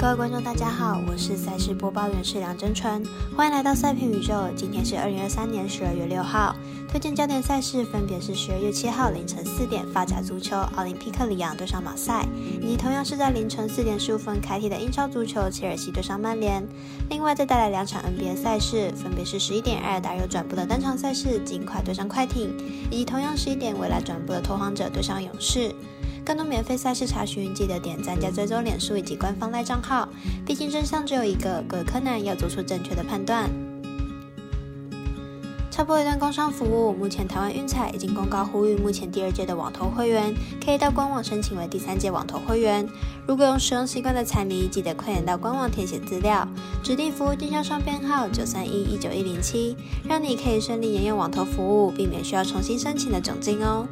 [0.00, 3.04] 各位观众，大家好，我是赛事播报员是梁真纯，
[3.36, 4.48] 欢迎来到赛评宇宙。
[4.56, 6.56] 今天是二零二三年十二月六号，
[6.88, 12.26] 推荐焦点赛事分别是十二月七号凌晨四点发甲足球奥林匹克里昂对上马赛，
[12.62, 16.66] 以及同样是在凌晨四点十五分开踢的英超足球切尔西对上曼联。
[17.10, 22.56] 另外再带来两场 NBA 赛事，分别是十一点爱尔达有转播的单场赛事尽快对上快艇，
[22.90, 25.70] 以及同样十一点未来转播的拓荒者对上勇士。
[26.24, 30.08] 更多免费赛事查询，记得点赞加追踪脸书以及官方赖账号。
[30.46, 33.50] 毕竟真相只有一个，各位柯南要做出正确的判断。
[35.70, 42.86] 插播一段工商服务：目前台湾运彩已经公告呼吁，目前第二届的网投会员可以到官网申请为第三届网投会员。
[43.26, 46.46] 如果有使用习惯的彩迷，记得快点到官网填写资料，
[46.82, 53.86] 指定服务经销商编号九三一一九一零七，让你可以顺利沿用网投服务，避免需要重新申请的窘境哦。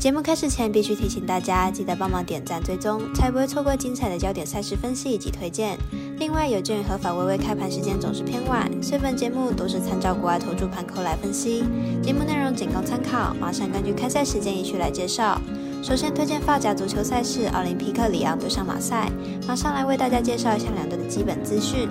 [0.00, 5.76] 节目开始前，必须提醒大家，记得帮忙点赞、追踪，才不会错过精彩的焦点赛事分析以及推荐。
[6.18, 11.64] 另外，有鉴于合法微微开盘时间总是偏晚，所以本节目都是参照国外投注盘口来分析，
[12.02, 13.34] 节目内容仅供参考。
[13.38, 15.38] 马上根据开赛时间依序来介绍。
[15.82, 19.10] 首先推荐发甲足球赛事，奥林匹克里昂对上马赛。
[19.46, 21.86] 马上来为大家介绍一下两队的基本资讯。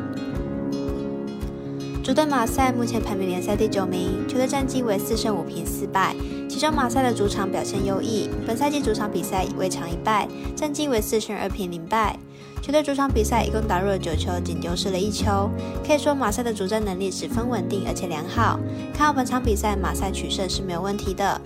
[2.04, 6.16] 主队马赛目前排名联赛第九名，球队战绩为四胜五平四败。
[6.60, 12.20] 其中马赛的主场表现优异，本赛季主场比赛未尝一败，战绩为四胜二平零败。
[12.62, 15.50] 球队主场比赛一共打入了九球，仅丢失了一球，
[15.88, 18.60] 可以说马赛的主战能力十分稳定而且良好。
[18.94, 21.40] 看好本场比赛，马赛取胜是没有问题的。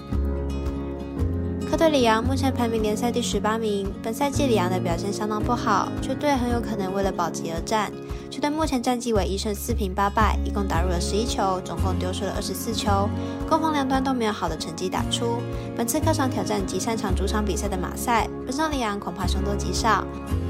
[1.70, 7.92] 客队里昂目前排名联赛第十八名，本赛季里昂的表现相当不好，球队很有可能为了保级而战。
[8.34, 13.08] 球队目前战绩为一胜四平八败，一共打入了十一球，总共丢失了二十四球，
[13.48, 15.38] 攻防两端都没有好的成绩打出。
[15.78, 20.04] 本次客场挑战极擅长主场比赛的马赛，本场里昂恐怕凶多吉少。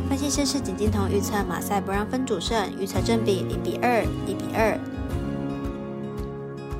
[0.08, 4.80] 分析师是景金童预测马赛不让分主胜，预测正比零比二、一比二。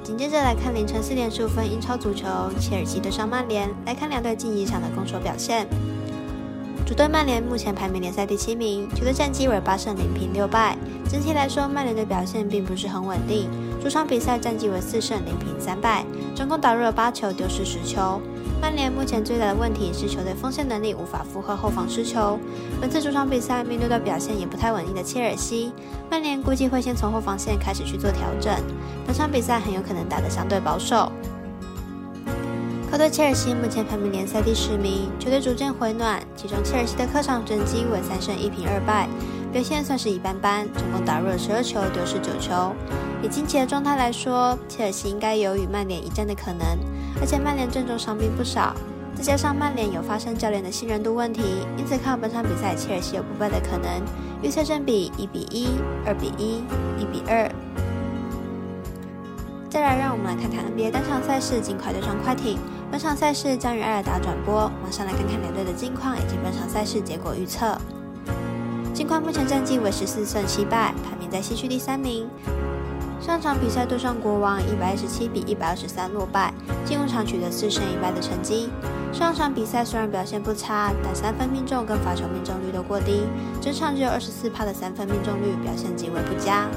[0.02, 2.28] 紧接着来看凌晨四点十五分英超足球，
[2.62, 3.70] 切尔西对上曼联。
[3.86, 5.68] 来看两队近一场的攻守表现。
[6.94, 10.78] 主队曼联目前排名联赛第七名，球队战绩为八胜零平六败。
[11.10, 13.50] 整体来说，曼联的表现并不是很稳定。
[13.82, 16.06] 主场比赛战绩为四胜零平三败，
[16.36, 18.22] 总共打入了八球，丢失十球。
[18.62, 22.38] 曼联目前最大的问题是球队锋线能力无法负荷后防失球。
[22.80, 25.72] 本次主场比赛面对到表现也不太稳定的切尔西，
[26.12, 28.54] 曼联估计会先从后防线开始去做调整。
[29.08, 31.12] 本场比赛很有可能打得相对保守。
[32.94, 39.10] 客队切尔西目前排名联赛第十名，球队逐渐回暖，其中切尔西的客场成绩为三胜一平二败，
[39.52, 42.72] 表现算是一般般，总共打入了十二球，丢失九球。
[43.24, 46.78] 以近期的状态来说，切尔西应该有与曼联一战的可能，
[47.20, 48.76] 而且曼联阵中伤兵不少，
[49.16, 51.42] 再加上曼联有发生教练的信任度问题，
[51.76, 53.90] 因此看本场比赛切尔西有不败的可能，
[54.44, 55.70] 预测正比一比一、
[56.06, 56.58] 二比一、
[57.02, 57.50] 一比二。
[59.74, 62.60] 再来，让我们来看看 NBA 单场赛事，尽快对上快艇。
[62.92, 64.72] 本场赛事将于埃尔达转播。
[64.84, 67.76] 马上来看看两队的近况以及本场赛事结果预测。
[68.94, 72.30] 近况目前战绩为十四胜七败，排名在西区第三名。
[73.20, 76.54] 上场比赛对上国王，一百二十七比一百二十三落败，
[76.86, 78.70] 进入场取得四胜一败的成绩。
[79.12, 83.24] 上场比赛虽然表现不差，但三分命中跟罚球命中率都过低，
[83.60, 86.68] 整场只有二十四帕的三分命中率，表现极为不佳。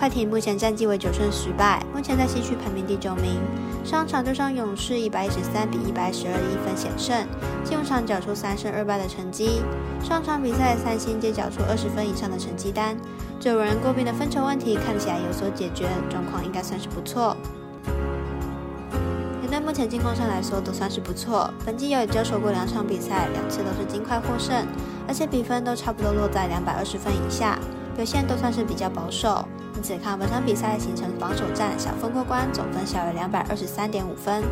[0.00, 3.38] 快艇目前战绩为九胜十败，目前在西区排名第九名。
[3.84, 7.28] 上场对上勇士一百一十三比一百十二一分险胜，
[7.62, 9.60] 进入场缴出三胜二败的成绩。
[10.02, 12.96] 上场比赛三星皆缴出二十分以上的成绩单，
[13.38, 17.36] 最为人诟病的分球问题看起来有所解决，状况应该算是不错。
[19.42, 24.66] 两队目前进攻上来说都算是不错，本季有也交手过两场比赛，两次都是金块获胜，
[25.06, 27.58] 而且比分都差不多落在两百二十分以下，
[27.94, 29.46] 表现都算是比较保守。
[29.80, 34.42] 因此，看本场比赛形成防守战，小分过关，总分小于两百二十三点五分。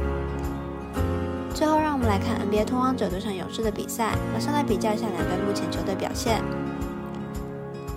[1.55, 6.43] 最后，让我们来看 NBA 拓荒者对上勇士的比赛，马上来比较一下两队目前球队表现。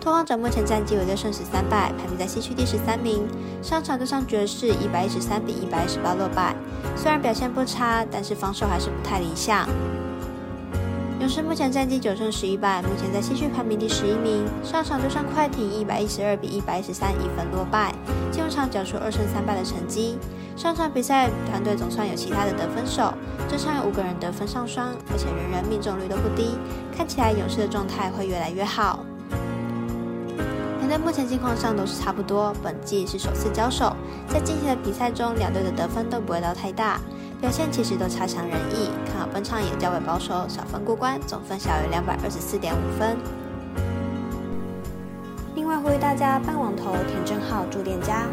[0.01, 3.25] 拓荒者目前战绩为六胜十三败，排名在西区第十三名。
[3.61, 6.53] 上场对上爵士一百一十三比一百一十八落败，
[6.97, 9.65] 虽然表现不差，但是防守还是不太理想。
[11.31, 14.45] 勇士目前战绩九胜十一败，目前在西区排名第十一名。
[14.65, 17.95] 上场对上快艇一百一十二比一百一十三一分落败，
[18.29, 20.17] 进入场缴出二胜三败的成绩。
[20.57, 23.13] 上场比赛团队总算有其他的得分手，
[23.47, 26.57] 这场有五个人得分上双，而且人人命中率都不低，
[26.93, 28.99] 看起来勇士的状态会越来越好。
[30.79, 33.95] 两队目前境况上都是差不多，本季是首次交手，
[34.27, 36.99] 在近期的比赛中，两队的得分都不会到太大。
[37.41, 38.91] 表现其实都差强人意。
[39.07, 43.17] 看好本场也较为保守，小分过关，总分小于两百二十四点五分。
[45.55, 48.27] 另外呼吁大家办网投填证号注店家。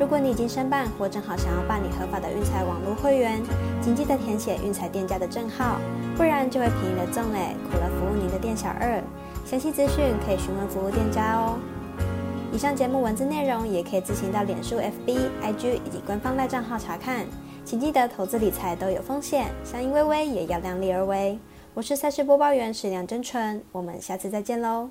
[0.00, 3.40] 如果你已经申办或正好想要办理合法的运财网络会员，
[3.82, 5.78] 请记得填写运财店家的证号，
[6.16, 9.00] 不然就会便宜了赠嘞，苦了服务您的店小二。
[9.44, 11.58] 详细资讯可以询问服务店家哦。
[12.50, 17.26] 以上节目文字内容也可以自行到脸书、FB、IG 以及官方赖账号查看。
[17.64, 21.38] 请记得投资理财都有风险，相信微微也要量力而为。
[21.72, 24.90] 我是赛事播报员史梁真纯，我们下次再见喽。